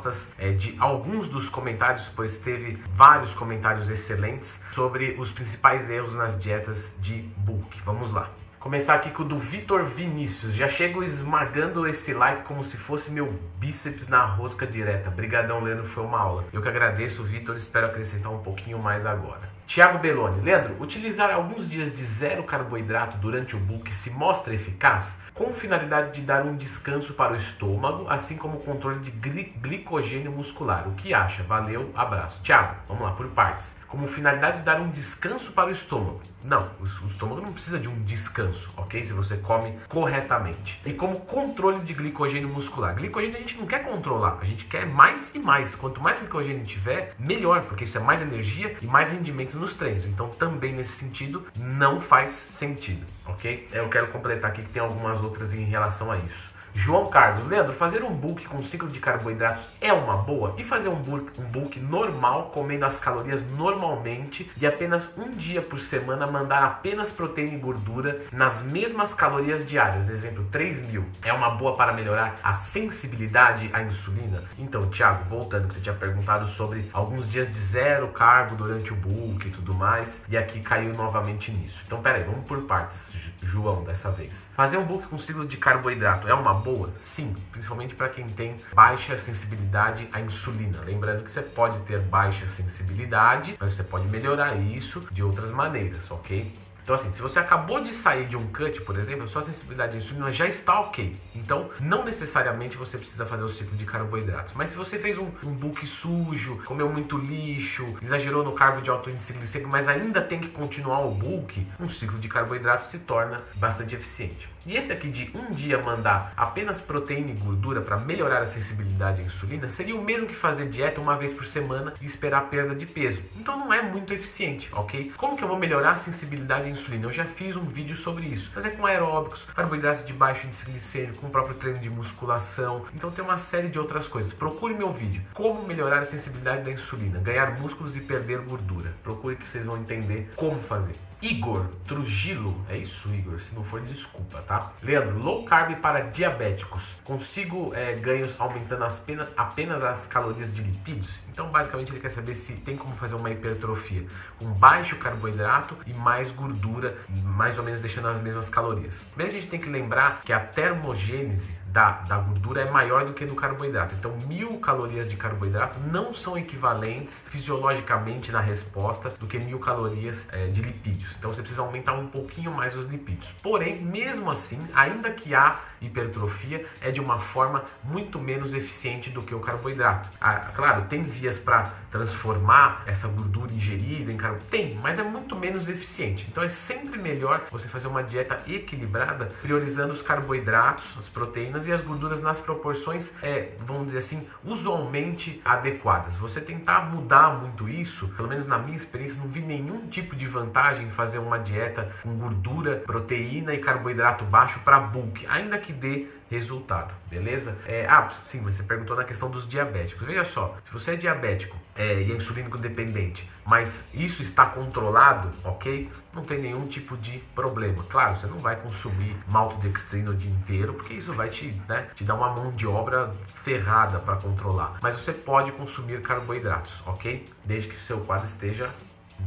[0.00, 6.14] respostas é, de alguns dos comentários, pois teve vários comentários excelentes sobre os principais erros
[6.14, 7.80] nas dietas de bulk.
[7.84, 8.30] Vamos lá.
[8.58, 10.52] Começar aqui com o do Vitor Vinícius.
[10.54, 15.10] Já chego esmagando esse like como se fosse meu bíceps na rosca direta.
[15.10, 16.44] Brigadão, Leandro, foi uma aula.
[16.52, 19.49] Eu que agradeço, Vitor, espero acrescentar um pouquinho mais agora.
[19.70, 25.22] Tiago Belloni, Leandro, utilizar alguns dias de zero carboidrato durante o bulk se mostra eficaz?
[25.32, 30.88] Com finalidade de dar um descanso para o estômago, assim como controle de glicogênio muscular.
[30.88, 31.44] O que acha?
[31.44, 32.42] Valeu, abraço.
[32.42, 33.76] Tiago, vamos lá, por partes.
[33.90, 36.20] Como finalidade de dar um descanso para o estômago.
[36.44, 39.04] Não, o estômago não precisa de um descanso, ok?
[39.04, 40.80] Se você come corretamente.
[40.86, 42.94] E como controle de glicogênio muscular.
[42.94, 45.74] Glicogênio a gente não quer controlar, a gente quer mais e mais.
[45.74, 50.04] Quanto mais glicogênio tiver, melhor, porque isso é mais energia e mais rendimento nos treinos.
[50.04, 53.66] Então, também nesse sentido, não faz sentido, ok?
[53.72, 56.59] Eu quero completar aqui que tem algumas outras em relação a isso.
[56.74, 60.54] João Carlos, Leandro, fazer um bulk com ciclo de carboidratos é uma boa?
[60.56, 61.32] E fazer um bulk,
[61.80, 67.54] um normal, comendo as calorias normalmente e apenas um dia por semana mandar apenas proteína
[67.54, 72.52] e gordura nas mesmas calorias diárias, exemplo 3 mil, é uma boa para melhorar a
[72.52, 74.42] sensibilidade à insulina?
[74.58, 78.96] Então, Thiago, voltando que você tinha perguntado sobre alguns dias de zero carbo durante o
[78.96, 81.82] bulk e tudo mais, e aqui caiu novamente nisso.
[81.86, 84.50] Então, peraí, vamos por partes, João, dessa vez.
[84.54, 86.90] Fazer um bulk com ciclo de carboidrato é uma boa?
[86.94, 90.80] Sim, principalmente para quem tem baixa sensibilidade à insulina.
[90.84, 96.10] Lembrando que você pode ter baixa sensibilidade, mas você pode melhorar isso de outras maneiras,
[96.10, 96.52] ok?
[96.90, 99.98] Então, assim, se você acabou de sair de um cut, por exemplo, sua sensibilidade à
[99.98, 101.16] insulina já está ok.
[101.36, 104.54] Então, não necessariamente você precisa fazer o ciclo de carboidratos.
[104.54, 108.90] Mas se você fez um, um book sujo, comeu muito lixo, exagerou no carbo de
[108.90, 112.98] alto índice glicêmico, mas ainda tem que continuar o bulk, um ciclo de carboidratos se
[112.98, 114.49] torna bastante eficiente.
[114.66, 119.22] E esse aqui de um dia mandar apenas proteína e gordura para melhorar a sensibilidade
[119.22, 122.74] à insulina seria o mesmo que fazer dieta uma vez por semana e esperar perda
[122.74, 123.22] de peso.
[123.36, 125.12] Então não é muito eficiente, ok?
[125.16, 127.06] Como que eu vou melhorar a sensibilidade à insulina?
[127.06, 128.50] Eu já fiz um vídeo sobre isso.
[128.50, 132.84] Fazer com aeróbicos, carboidratos de baixo índice glicêmico, com o próprio treino de musculação.
[132.94, 134.32] Então tem uma série de outras coisas.
[134.32, 135.22] Procure meu vídeo.
[135.32, 138.94] Como melhorar a sensibilidade da insulina, ganhar músculos e perder gordura.
[139.02, 140.94] Procure que vocês vão entender como fazer.
[141.22, 143.38] Igor Trujillo, é isso, Igor?
[143.40, 144.72] Se não for, desculpa, tá?
[144.82, 146.96] Leandro, low carb para diabéticos.
[147.04, 151.20] Consigo é, ganhos aumentando as pena, apenas as calorias de lipídios?
[151.30, 154.06] Então, basicamente, ele quer saber se tem como fazer uma hipertrofia
[154.38, 159.04] com baixo carboidrato e mais gordura, mais ou menos deixando as mesmas calorias.
[159.04, 163.12] Primeiro, a gente tem que lembrar que a termogênese da, da gordura é maior do
[163.12, 163.94] que no carboidrato.
[163.94, 170.28] Então, mil calorias de carboidrato não são equivalentes fisiologicamente na resposta do que mil calorias
[170.32, 171.16] é, de lipídios.
[171.16, 173.32] Então, você precisa aumentar um pouquinho mais os lipídios.
[173.42, 179.22] Porém, mesmo assim, ainda que há hipertrofia, é de uma forma muito menos eficiente do
[179.22, 180.10] que o carboidrato.
[180.20, 184.50] Ah, claro, tem vias para transformar essa gordura ingerida em carboidrato?
[184.50, 186.26] Tem, mas é muito menos eficiente.
[186.28, 191.72] Então, é sempre melhor você fazer uma dieta equilibrada, priorizando os carboidratos, as proteínas e
[191.72, 196.16] as gorduras nas proporções, é, vamos dizer assim, usualmente adequadas.
[196.16, 200.26] Você tentar mudar muito isso, pelo menos na minha experiência, não vi nenhum tipo de
[200.26, 205.69] vantagem em fazer uma dieta com gordura, proteína e carboidrato baixo para bulk, ainda que
[205.72, 207.58] dê resultado, beleza?
[207.66, 210.06] É, ah, sim, mas você perguntou na questão dos diabéticos.
[210.06, 215.30] Veja só, se você é diabético é, e é insulínico dependente, mas isso está controlado,
[215.42, 215.90] ok?
[216.14, 217.82] Não tem nenhum tipo de problema.
[217.88, 222.04] Claro, você não vai consumir maltodextrina o dia inteiro, porque isso vai te, né, te
[222.04, 224.78] dar uma mão de obra ferrada para controlar.
[224.80, 227.26] Mas você pode consumir carboidratos, ok?
[227.44, 228.70] Desde que o seu quadro esteja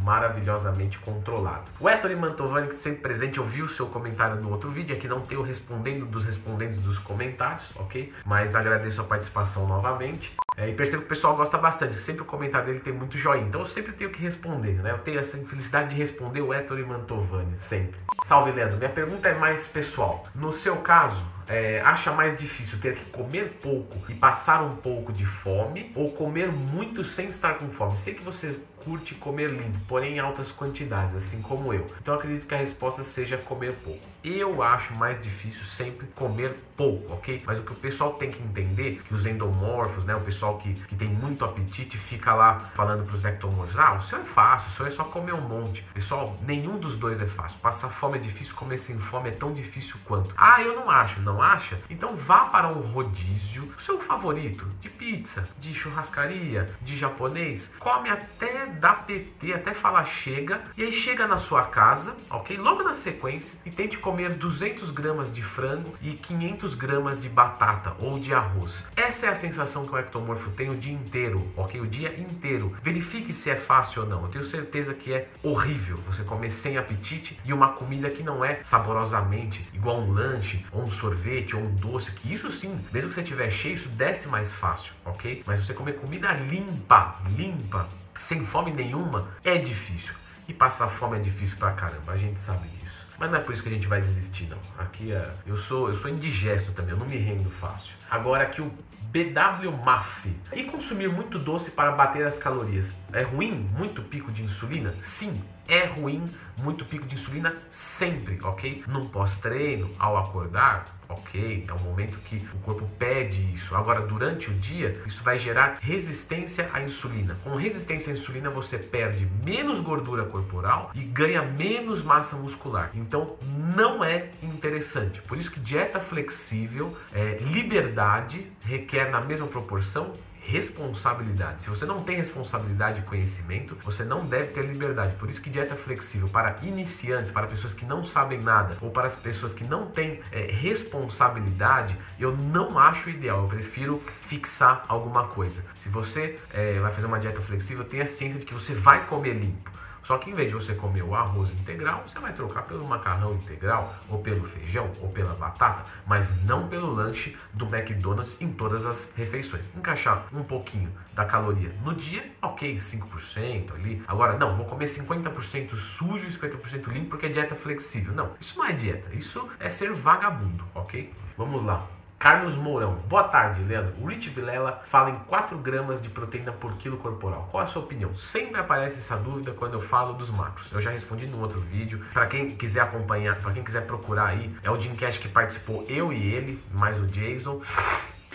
[0.04, 1.64] maravilhosamente controlado.
[1.80, 5.08] O Ettore Mantovani, que sempre presente, eu vi o seu comentário no outro vídeo, aqui
[5.08, 8.14] não tenho respondendo dos respondentes dos comentários, ok?
[8.26, 10.34] Mas agradeço a participação novamente.
[10.56, 13.46] É, e percebo que o pessoal gosta bastante, sempre o comentário dele tem muito joinha,
[13.48, 14.92] então eu sempre tenho que responder, né?
[14.92, 18.00] Eu tenho essa infelicidade de responder o Ettore Mantovani, sempre.
[18.24, 18.78] Salve, Leandro.
[18.78, 20.24] Minha pergunta é mais pessoal.
[20.34, 25.12] No seu caso, é, acha mais difícil ter que comer pouco e passar um pouco
[25.12, 27.98] de fome ou comer muito sem estar com fome?
[27.98, 31.86] Sei que você curte comer limpo, porém em altas quantidades, assim como eu.
[32.02, 34.14] Então acredito que a resposta seja comer pouco.
[34.24, 37.42] Eu acho mais difícil sempre comer pouco, ok?
[37.46, 40.74] Mas o que o pessoal tem que entender, que os endomorfos, né, o pessoal que,
[40.74, 44.70] que tem muito apetite fica lá falando para os ectomorfos, ah, o seu é fácil,
[44.70, 45.84] o seu é só comer um monte.
[45.94, 47.60] Pessoal, nenhum dos dois é fácil.
[47.60, 50.34] Passar fome é difícil, comer sem fome é tão difícil quanto.
[50.38, 51.78] Ah, eu não acho, não acha?
[51.90, 58.10] Então vá para um rodízio, o seu favorito, de pizza, de churrascaria, de japonês, come
[58.10, 62.58] até dar PT, até falar chega, e aí chega na sua casa, ok?
[62.58, 67.96] Logo na sequência, e tente comer 200 gramas de frango e 500 gramas de batata
[68.00, 68.86] ou de arroz.
[68.96, 71.80] Essa é a sensação que o ectomorfo tem o dia inteiro, ok?
[71.80, 72.76] O dia inteiro.
[72.82, 74.24] Verifique se é fácil ou não.
[74.24, 78.44] Eu tenho certeza que é horrível você comer sem apetite e uma comida que não
[78.44, 83.10] é saborosamente igual um lanche, ou um sorvete, ou um doce, que isso sim, mesmo
[83.10, 85.44] que você estiver cheio, isso desce mais fácil, ok?
[85.46, 87.88] Mas você comer comida limpa, limpa,
[88.18, 90.14] sem fome nenhuma, é difícil.
[90.48, 93.08] E passar fome é difícil pra caramba, a gente sabe disso.
[93.18, 94.58] Mas não é por isso que a gente vai desistir, não.
[94.78, 97.94] Aqui é, eu sou eu sou indigesto também, eu não me rendo fácil.
[98.10, 98.72] Agora aqui o
[99.14, 100.36] BW MAF.
[100.52, 103.52] E consumir muito doce para bater as calorias é ruim?
[103.78, 104.94] Muito pico de insulina?
[105.04, 106.24] Sim, é ruim
[106.62, 108.84] muito pico de insulina sempre, ok?
[108.88, 111.66] Num pós-treino, ao acordar, ok?
[111.68, 113.76] É um momento que o corpo pede isso.
[113.76, 117.38] Agora, durante o dia, isso vai gerar resistência à insulina.
[117.44, 122.92] Com resistência à insulina, você perde menos gordura corporal e ganha menos massa muscular.
[122.94, 123.36] Então,
[123.76, 125.22] não é interessante.
[125.22, 130.14] Por isso que dieta flexível, é, liberdade, requer na mesma proporção
[130.44, 131.64] responsabilidade.
[131.64, 135.16] Se você não tem responsabilidade e conhecimento, você não deve ter liberdade.
[135.16, 139.08] Por isso que dieta flexível para iniciantes, para pessoas que não sabem nada ou para
[139.08, 143.44] as pessoas que não têm é, responsabilidade, eu não acho ideal.
[143.44, 145.64] Eu prefiro fixar alguma coisa.
[145.74, 149.34] Se você é, vai fazer uma dieta flexível, tenha ciência de que você vai comer
[149.34, 149.73] limpo.
[150.04, 153.34] Só que em vez de você comer o arroz integral, você vai trocar pelo macarrão
[153.34, 158.86] integral, ou pelo feijão, ou pela batata, mas não pelo lanche do McDonald's em todas
[158.86, 159.76] as refeições.
[159.76, 164.04] Encaixar um pouquinho da caloria no dia, ok, 5% ali.
[164.08, 168.14] Agora, não, vou comer 50% sujo e 50% limpo porque é dieta flexível.
[168.14, 171.14] Não, isso não é dieta, isso é ser vagabundo, ok?
[171.38, 171.88] Vamos lá.
[172.24, 173.96] Carlos Mourão, boa tarde, Leandro.
[174.02, 177.50] O Rich Vilela fala em 4 gramas de proteína por quilo corporal.
[177.52, 178.16] Qual a sua opinião?
[178.16, 180.72] Sempre aparece essa dúvida quando eu falo dos macros.
[180.72, 182.02] Eu já respondi no outro vídeo.
[182.14, 185.84] Para quem quiser acompanhar, para quem quiser procurar aí, é o Jim Cash que participou,
[185.90, 187.60] eu e ele, mais o Jason.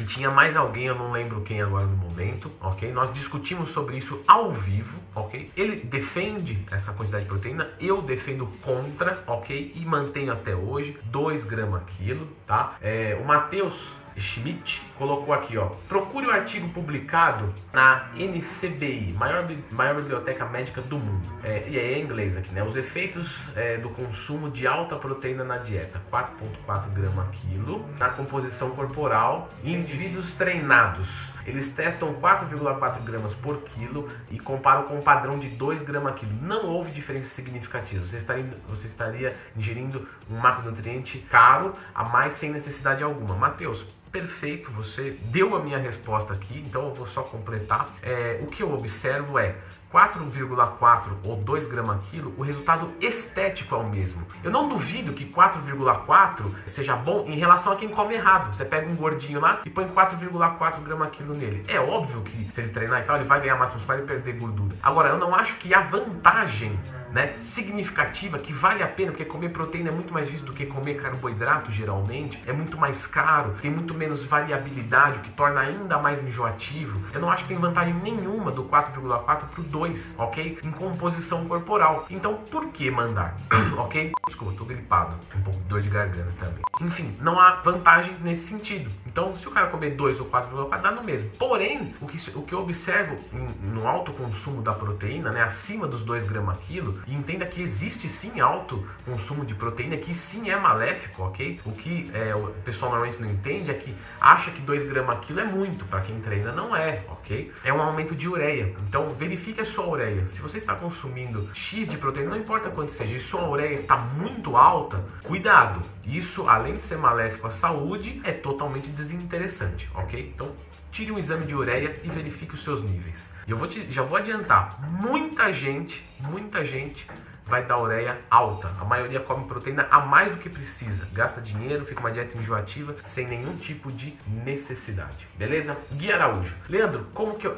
[0.05, 2.93] Tinha mais alguém, eu não lembro quem agora no momento, ok?
[2.93, 5.51] Nós discutimos sobre isso ao vivo, ok?
[5.57, 9.73] Ele defende essa quantidade de proteína, eu defendo contra, ok?
[9.75, 12.77] E mantenho até hoje 2 gramas quilo, tá?
[12.81, 15.67] É, o Matheus Schmidt colocou aqui, ó.
[15.89, 21.29] Procure o artigo publicado na NCBI, maior, maior biblioteca médica do mundo.
[21.43, 22.63] É, e aí é inglês aqui, né?
[22.63, 28.71] Os efeitos é, do consumo de alta proteína na dieta, 4,4 grama quilo, na composição
[28.71, 31.33] corporal em indivíduos treinados.
[31.47, 36.33] Eles testam 4,4 gramas por quilo e comparam com um padrão de 2 gramas quilo.
[36.43, 38.05] Não houve diferença significativa.
[38.05, 43.35] Você estaria, você estaria ingerindo um macronutriente caro a mais sem necessidade alguma.
[43.35, 47.95] Mateus, perfeito, você deu a minha resposta aqui, então eu vou só completar.
[48.03, 49.57] É, o que eu observo é
[49.93, 54.27] 4,4 ou 2 gramas quilo, o resultado estético é o mesmo.
[54.45, 58.55] Eu não duvido que 4,4 seja bom em relação a quem come errado.
[58.55, 61.63] Você pega um gordinho lá e põe 4,4 gramas quilo nele.
[61.69, 64.35] É óbvio que se ele treinar e tal, ele vai ganhar massa muscular e perder
[64.35, 64.77] gordura.
[64.83, 66.79] Agora, eu não acho que a vantagem
[67.13, 70.67] né, significativa que vale a pena, porque comer proteína é muito mais visto do que
[70.67, 75.99] comer carboidrato geralmente, é muito mais caro, tem muito menos variabilidade, o que torna ainda
[75.99, 77.01] mais enjoativo.
[77.13, 79.78] Eu não acho que tem vantagem nenhuma do 4,4 para o 2,
[80.19, 80.59] ok?
[80.63, 82.07] Em composição corporal.
[82.11, 83.37] Então, por que mandar?
[83.79, 84.13] ok?
[84.27, 86.68] Desculpa, tô gripado, um pouco de dor de garganta também.
[86.81, 88.91] Enfim, não há vantagem nesse sentido.
[89.07, 91.29] Então, se o cara comer 2 ou 4,4, dá no mesmo.
[91.31, 95.89] Porém, o que, o que eu observo em, no alto consumo da proteína, né, acima
[95.89, 100.51] dos 2 gramas quilo, e entenda que existe sim alto consumo de proteína, que sim
[100.51, 101.61] é maléfico, ok?
[101.65, 105.41] O que é, o pessoal normalmente não entende é que acha que 2 gramas quilo
[105.41, 107.53] é muito, para quem treina não é, ok?
[107.65, 108.75] É um aumento de ureia.
[108.87, 110.27] Então, verifique a sua ureia.
[110.27, 113.97] Se você está consumindo X de proteína, não importa quanto seja, e sua ureia está
[113.97, 115.83] muito alta, cuidado.
[116.05, 120.33] Isso, além de ser maléfico à saúde, é totalmente desinteressante, ok?
[120.35, 120.55] Então,
[120.91, 123.35] tire um exame de ureia e verifique os seus níveis.
[123.47, 127.07] E eu vou te, já vou adiantar, muita gente, muita gente
[127.45, 128.69] vai dar ureia alta.
[128.81, 132.95] A maioria come proteína a mais do que precisa, gasta dinheiro, fica uma dieta enjoativa
[133.07, 135.27] sem nenhum tipo de necessidade.
[135.37, 135.77] Beleza?
[135.93, 136.55] Gui Araújo.
[136.69, 137.57] Leandro, como que eu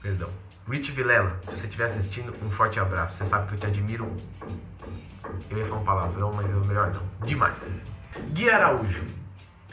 [0.00, 0.30] Perdão.
[0.66, 3.18] Rich Vilela, se você estiver assistindo, um forte abraço.
[3.18, 4.10] Você sabe que eu te admiro.
[5.50, 7.26] Eu ia falar um palavrão, mas é melhor não.
[7.26, 7.84] Demais.
[8.32, 9.04] Gui Araújo.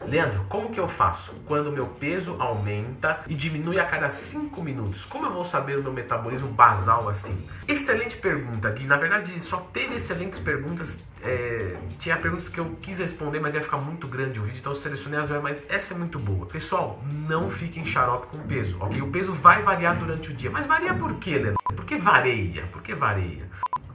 [0.05, 5.05] Leandro, como que eu faço quando meu peso aumenta e diminui a cada 5 minutos?
[5.05, 7.47] Como eu vou saber o meu metabolismo basal assim?
[7.67, 8.85] Excelente pergunta, Gui.
[8.85, 11.03] Na verdade, só teve excelentes perguntas.
[11.23, 14.71] É, tinha perguntas que eu quis responder, mas ia ficar muito grande o vídeo, então
[14.71, 16.45] eu selecionei as mas essa é muito boa.
[16.45, 19.01] Pessoal, não fiquem xarope com peso, ok?
[19.01, 21.57] O peso vai variar durante o dia, mas varia por quê, Leandro?
[21.75, 22.67] Por que vareia?
[22.71, 23.49] Por que vareia?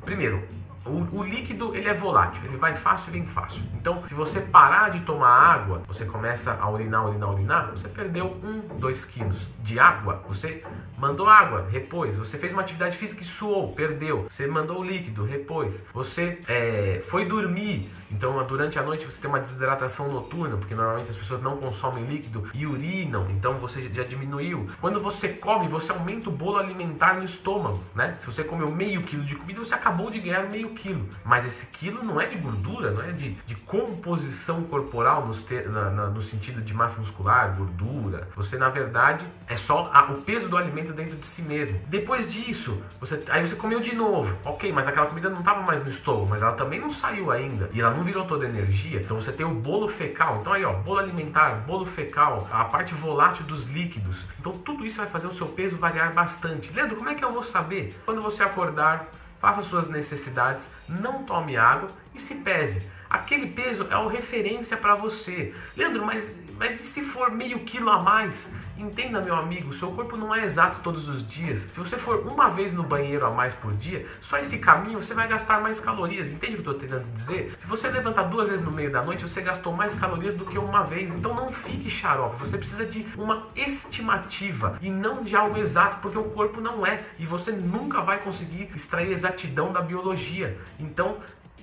[0.05, 0.43] Primeiro,
[0.85, 3.63] o, o, líquido ele é volátil, ele vai fácil e vem fácil.
[3.75, 8.37] Então, se você parar de tomar água, você começa a urinar, urinar, urinar, você perdeu
[8.43, 10.23] um, dois quilos de água.
[10.29, 10.65] Você
[10.99, 12.17] mandou água, repôs.
[12.17, 14.27] Você fez uma atividade física e suou, perdeu.
[14.29, 15.87] Você mandou o líquido, repôs.
[15.93, 21.11] Você é, foi dormir, então durante a noite você tem uma desidratação noturna, porque normalmente
[21.11, 24.67] as pessoas não consomem líquido e urinam, então você já diminuiu.
[24.81, 28.17] Quando você come, você aumenta o bolo alimentar no estômago, né?
[28.19, 31.09] Se você comeu meio quilo de comida, você acabou de ganhar meio quilo.
[31.25, 36.61] Mas esse quilo não é de gordura, não é de, de composição corporal no, sentido
[36.61, 38.29] de massa muscular, gordura.
[38.37, 41.81] Você, na verdade, é só a, o peso do alimento dentro de si mesmo.
[41.87, 44.39] Depois disso, você, aí você comeu de novo.
[44.45, 47.71] Ok, mas aquela comida não estava mais no estômago, mas ela também não saiu ainda.
[47.73, 49.01] E ela não virou toda energia.
[49.01, 50.39] Então você tem o bolo fecal.
[50.41, 54.27] Então aí, ó, bolo alimentar, bolo fecal, a parte volátil dos líquidos.
[54.39, 56.73] Então tudo isso vai fazer o seu peso variar bastante.
[56.73, 57.95] Leandro, como é que eu vou saber?
[58.05, 59.09] Quando você acordar,
[59.43, 62.89] faça suas necessidades, não tome água e se pese.
[63.13, 65.53] Aquele peso é o referência para você.
[65.77, 68.55] Leandro, mas, mas e se for meio quilo a mais?
[68.79, 71.59] Entenda, meu amigo, seu corpo não é exato todos os dias.
[71.59, 75.13] Se você for uma vez no banheiro a mais por dia, só esse caminho você
[75.13, 76.33] vai gastar mais calorias.
[76.33, 77.55] Entende o que eu estou tentando dizer?
[77.59, 80.57] Se você levantar duas vezes no meio da noite, você gastou mais calorias do que
[80.57, 81.13] uma vez.
[81.13, 82.37] Então não fique xarope.
[82.39, 87.05] Você precisa de uma estimativa e não de algo exato, porque o corpo não é.
[87.19, 90.59] E você nunca vai conseguir extrair exatidão da biologia.
[90.81, 91.19] Então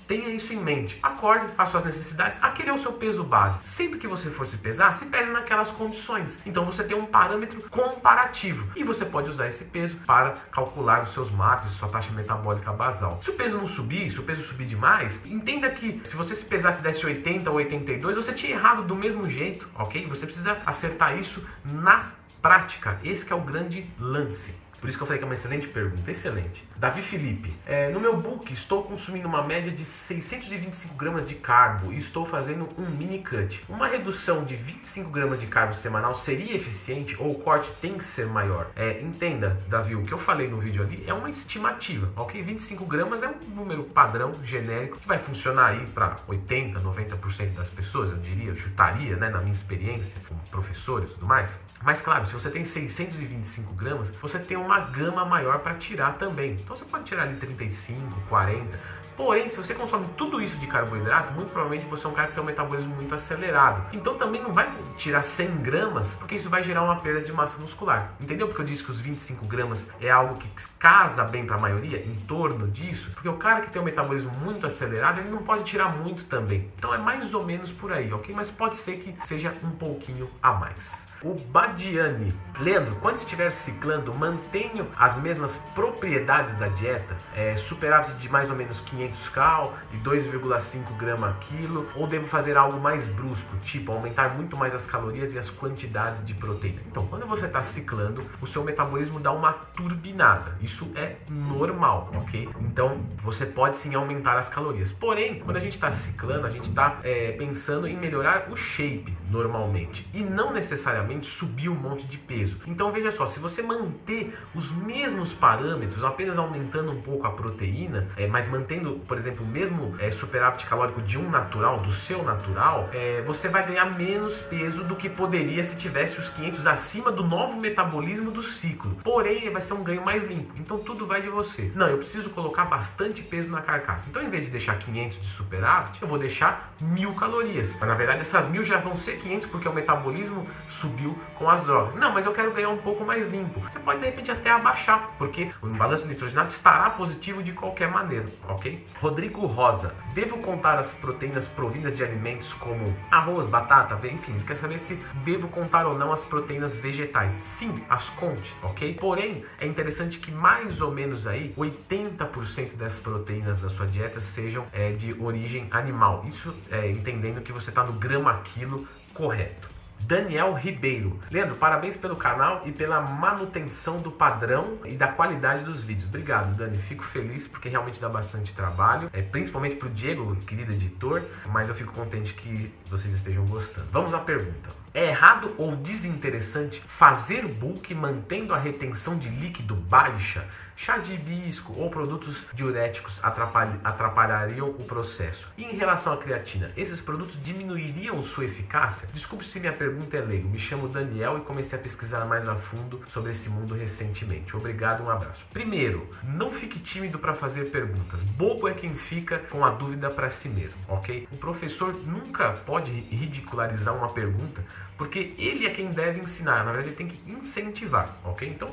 [0.09, 0.97] Tenha isso em mente.
[1.03, 2.41] Acorde, faça suas necessidades.
[2.41, 3.59] Aquele é o seu peso base.
[3.63, 6.41] Sempre que você for se pesar, se pese naquelas condições.
[6.47, 11.09] Então você tem um parâmetro comparativo e você pode usar esse peso para calcular os
[11.13, 13.19] seus macros, sua taxa metabólica basal.
[13.21, 16.45] Se o peso não subir, se o peso subir demais, entenda que se você se
[16.45, 20.07] pesasse desse 80 ou 82, você tinha errado do mesmo jeito, ok?
[20.07, 22.07] Você precisa acertar isso na
[22.41, 22.99] prática.
[23.03, 24.55] Esse é o grande lance.
[24.79, 26.67] Por isso que eu falei que é uma excelente pergunta, excelente.
[26.77, 31.91] Davi Felipe, é, no meu book estou consumindo uma média de 625 gramas de carbo
[31.91, 33.63] e estou fazendo um mini cut.
[33.67, 38.05] Uma redução de 25 gramas de carbo semanal seria eficiente ou o corte tem que
[38.05, 38.71] ser maior?
[38.75, 42.41] É, entenda, Davi, o que eu falei no vídeo ali é uma estimativa, ok?
[42.41, 47.69] 25 gramas é um número padrão, genérico, que vai funcionar aí para 80, 90% das
[47.69, 51.59] pessoas, eu diria, eu chutaria, né, na minha experiência como professor e tudo mais.
[51.81, 56.51] Mas claro, se você tem 625 gramas, você tem uma gama maior para tirar também.
[56.51, 57.99] Então você pode tirar ali 35,
[58.29, 62.29] 40 Porém, se você consome tudo isso de carboidrato, muito provavelmente você é um cara
[62.29, 63.85] que tem um metabolismo muito acelerado.
[63.91, 67.59] Então também não vai tirar 100 gramas, porque isso vai gerar uma perda de massa
[67.59, 68.13] muscular.
[68.21, 68.47] Entendeu?
[68.47, 70.47] Porque eu disse que os 25 gramas é algo que
[70.79, 73.11] casa bem para a maioria, em torno disso.
[73.11, 76.71] Porque o cara que tem um metabolismo muito acelerado, ele não pode tirar muito também.
[76.77, 78.33] Então é mais ou menos por aí, ok?
[78.33, 81.09] Mas pode ser que seja um pouquinho a mais.
[81.23, 82.33] O Badiani.
[82.59, 87.15] Leandro, quando estiver ciclando, mantenho as mesmas propriedades da dieta?
[87.35, 92.25] É, superávit de mais ou menos 500 500 cal e 2,5 grama quilo, ou devo
[92.25, 96.81] fazer algo mais brusco, tipo aumentar muito mais as calorias e as quantidades de proteína?
[96.87, 100.57] Então, quando você está ciclando, o seu metabolismo dá uma turbinada.
[100.61, 102.49] Isso é normal, ok?
[102.61, 104.91] Então, você pode sim aumentar as calorias.
[104.91, 109.17] Porém, quando a gente está ciclando, a gente está é, pensando em melhorar o shape
[109.29, 112.57] normalmente e não necessariamente subir um monte de peso.
[112.67, 118.07] Então, veja só, se você manter os mesmos parâmetros, apenas aumentando um pouco a proteína,
[118.15, 122.23] é, mas mantendo por exemplo, o mesmo é, superávit calórico de um natural, do seu
[122.23, 127.11] natural, é, você vai ganhar menos peso do que poderia se tivesse os 500 acima
[127.11, 128.95] do novo metabolismo do ciclo.
[129.03, 130.53] Porém, vai ser um ganho mais limpo.
[130.57, 131.71] Então tudo vai de você.
[131.75, 134.07] Não, eu preciso colocar bastante peso na carcaça.
[134.09, 137.75] Então, em vez de deixar 500 de superávit, eu vou deixar mil calorias.
[137.79, 140.98] Mas na verdade, essas mil já vão ser 500 porque o metabolismo subiu
[141.35, 141.95] com as drogas.
[141.95, 143.59] Não, mas eu quero ganhar um pouco mais limpo.
[143.61, 148.25] Você pode de repente até abaixar, porque o balanço nitrogenado estará positivo de qualquer maneira,
[148.47, 148.85] ok?
[148.99, 154.79] Rodrigo Rosa, devo contar as proteínas provindas de alimentos como arroz, batata, enfim, quer saber
[154.79, 157.33] se devo contar ou não as proteínas vegetais.
[157.33, 158.93] Sim, as conte, ok?
[158.95, 164.65] Porém, é interessante que mais ou menos aí 80% das proteínas da sua dieta sejam
[164.71, 166.23] é, de origem animal.
[166.25, 169.78] Isso é, entendendo que você está no grama quilo correto.
[170.01, 171.19] Daniel Ribeiro.
[171.29, 176.07] Leandro, parabéns pelo canal e pela manutenção do padrão e da qualidade dos vídeos.
[176.07, 176.77] Obrigado, Dani.
[176.77, 181.69] Fico feliz porque realmente dá bastante trabalho, é, principalmente para o Diego, querido editor, mas
[181.69, 183.87] eu fico contente que vocês estejam gostando.
[183.91, 184.69] Vamos à pergunta.
[184.93, 190.47] É errado ou desinteressante fazer bulk mantendo a retenção de líquido baixa?
[190.81, 195.51] Chá de hibisco ou produtos diuréticos atrapalhariam o processo.
[195.57, 199.09] E em relação à creatina, esses produtos diminuiriam sua eficácia?
[199.13, 200.47] Desculpe se minha pergunta é leigo.
[200.47, 204.55] Me chamo Daniel e comecei a pesquisar mais a fundo sobre esse mundo recentemente.
[204.55, 205.47] Obrigado, um abraço.
[205.51, 208.23] Primeiro, não fique tímido para fazer perguntas.
[208.23, 211.27] Bobo é quem fica com a dúvida para si mesmo, ok?
[211.29, 214.63] O professor nunca pode ridicularizar uma pergunta
[214.99, 218.47] porque ele é quem deve ensinar, na verdade ele tem que incentivar, ok?
[218.49, 218.69] Então,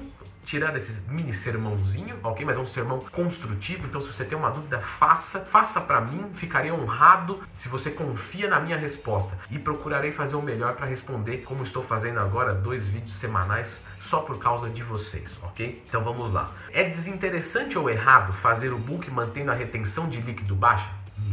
[0.46, 2.46] tirar desses mini sermãozinho, ok?
[2.46, 6.30] Mas é um sermão construtivo, então se você tem uma dúvida, faça, faça para mim,
[6.32, 11.38] ficarei honrado se você confia na minha resposta e procurarei fazer o melhor para responder,
[11.38, 15.82] como estou fazendo agora, dois vídeos semanais só por causa de vocês, ok?
[15.86, 16.50] Então vamos lá.
[16.72, 20.88] É desinteressante ou errado fazer o book mantendo a retenção de líquido baixa?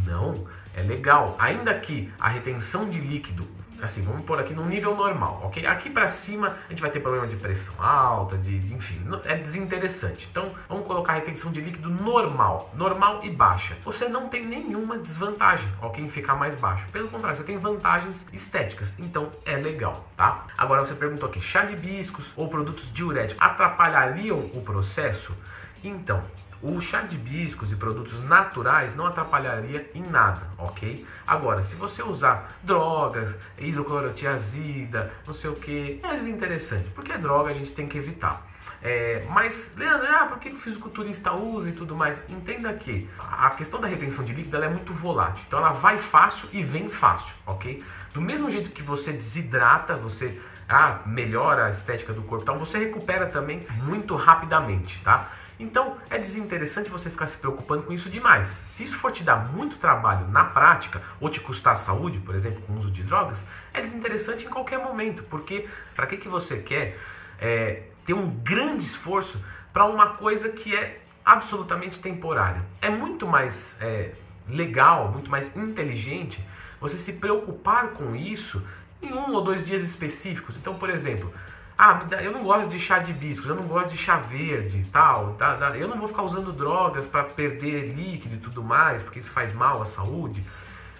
[0.05, 1.35] Não, é legal.
[1.37, 3.47] Ainda que a retenção de líquido
[3.83, 5.65] assim, vamos pôr aqui no nível normal, ok?
[5.65, 9.35] Aqui para cima a gente vai ter problema de pressão alta, de, de, enfim, é
[9.35, 10.27] desinteressante.
[10.31, 13.75] Então vamos colocar a retenção de líquido normal, normal e baixa.
[13.83, 16.03] Você não tem nenhuma desvantagem, ok?
[16.03, 16.87] Em ficar mais baixo.
[16.91, 20.45] Pelo contrário, você tem vantagens estéticas, então é legal, tá?
[20.57, 25.35] Agora você perguntou aqui, chá de hibiscos ou produtos diuréticos atrapalhariam o processo?
[25.83, 26.23] Então,
[26.63, 31.05] o chá de hibiscos e produtos naturais não atrapalharia em nada, ok?
[31.27, 37.49] Agora, se você usar drogas, hidroclorotiazida, não sei o que, é desinteressante, porque é droga
[37.49, 38.47] a gente tem que evitar.
[38.81, 42.23] É, mas, Leandro, ah, por que o fisiculturista usa e tudo mais?
[42.29, 46.47] Entenda que a questão da retenção de líquido é muito volátil, então ela vai fácil
[46.53, 47.83] e vem fácil, ok?
[48.13, 52.77] Do mesmo jeito que você desidrata, você ah, melhora a estética do corpo, então você
[52.77, 55.29] recupera também muito rapidamente, tá?
[55.63, 58.47] Então é desinteressante você ficar se preocupando com isso demais.
[58.47, 62.61] Se isso for te dar muito trabalho na prática ou te custar saúde, por exemplo,
[62.61, 66.57] com o uso de drogas, é desinteressante em qualquer momento, porque para que, que você
[66.57, 66.97] quer
[67.39, 72.61] é, ter um grande esforço para uma coisa que é absolutamente temporária?
[72.81, 74.11] É muito mais é,
[74.47, 76.45] legal, muito mais inteligente
[76.79, 78.61] você se preocupar com isso
[79.01, 80.57] em um ou dois dias específicos.
[80.57, 81.33] Então, por exemplo,
[81.77, 84.85] ah, eu não gosto de chá de hibiscos, eu não gosto de chá verde e
[84.85, 85.33] tal.
[85.33, 89.19] Tá, tá, eu não vou ficar usando drogas para perder líquido e tudo mais, porque
[89.19, 90.45] isso faz mal à saúde.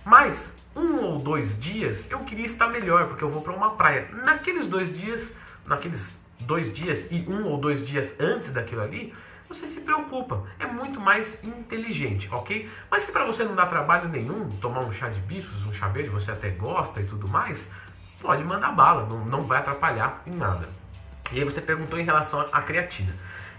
[0.04, 4.10] Mas um ou dois dias eu queria estar melhor, porque eu vou para uma praia.
[4.24, 9.14] Naqueles dois dias, naqueles dois dias e um ou dois dias antes daquilo ali,
[9.48, 10.44] você se preocupa.
[10.60, 12.68] É muito mais inteligente, ok?
[12.90, 15.88] Mas se para você não dá trabalho nenhum tomar um chá de hibiscos, um chá
[15.88, 17.72] verde, você até gosta e tudo mais,
[18.24, 20.68] pode mandar bala, não, não vai atrapalhar em nada.
[21.32, 23.14] E aí você perguntou em relação à creatina.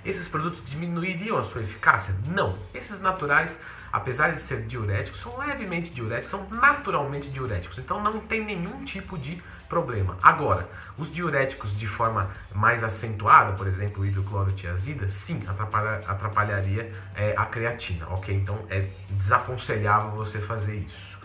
[0.04, 2.14] Esses produtos diminuiriam a sua eficácia?
[2.26, 2.54] Não.
[2.72, 3.60] Esses naturais,
[3.92, 7.78] apesar de ser diuréticos, são levemente diuréticos, são naturalmente diuréticos.
[7.78, 10.16] Então não tem nenhum tipo de problema.
[10.22, 17.34] Agora, os diuréticos de forma mais acentuada, por exemplo, o hidroclorotiazida, sim, atrapalha, atrapalharia é,
[17.36, 18.34] a creatina, ok?
[18.34, 21.22] Então é desaconselhável você fazer isso.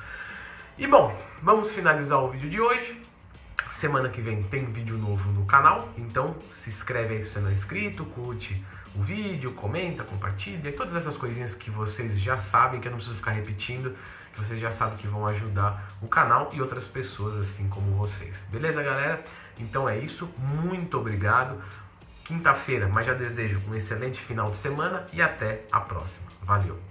[0.77, 3.08] E bom, vamos finalizar o vídeo de hoje.
[3.69, 7.49] Semana que vem tem vídeo novo no canal, então se inscreve aí se você não
[7.49, 12.87] é inscrito, curte o vídeo, comenta, compartilha, todas essas coisinhas que vocês já sabem, que
[12.87, 13.95] eu não preciso ficar repetindo,
[14.33, 18.45] que vocês já sabem que vão ajudar o canal e outras pessoas assim como vocês.
[18.49, 19.23] Beleza, galera?
[19.59, 21.61] Então é isso, muito obrigado.
[22.23, 26.27] Quinta-feira, mas já desejo um excelente final de semana e até a próxima.
[26.41, 26.88] Valeu!